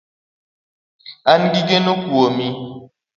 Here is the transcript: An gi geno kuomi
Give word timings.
An 1.31 1.41
gi 1.53 1.61
geno 1.69 1.91
kuomi 2.05 2.47